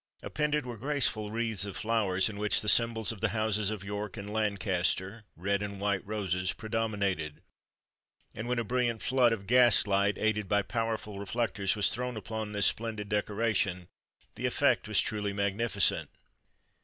Appended 0.23 0.65
were 0.65 0.77
graceful 0.77 1.29
wreaths 1.29 1.63
of 1.63 1.77
flowers, 1.77 2.27
in 2.27 2.39
which 2.39 2.61
the 2.61 2.67
symbols 2.67 3.11
of 3.11 3.21
the 3.21 3.29
Houses 3.37 3.69
of 3.69 3.83
York 3.83 4.17
and 4.17 4.33
Lancaster 4.33 5.25
(red 5.37 5.61
and 5.61 5.79
white 5.79 6.03
roses) 6.07 6.53
predominated; 6.53 7.43
and 8.33 8.47
when 8.47 8.57
a 8.57 8.63
brilliant 8.63 9.03
flood 9.03 9.31
of 9.31 9.45
gaslight, 9.45 10.17
aided 10.17 10.47
by 10.49 10.63
powerful 10.63 11.19
reflectors, 11.19 11.75
was 11.75 11.93
thrown 11.93 12.17
upon 12.17 12.51
this 12.51 12.65
splendid 12.65 13.09
decoration, 13.09 13.89
the 14.33 14.47
effect 14.47 14.87
was 14.87 14.99
truly 14.99 15.33
magnificent. 15.33 16.09